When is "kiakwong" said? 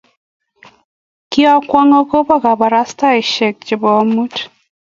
1.31-1.97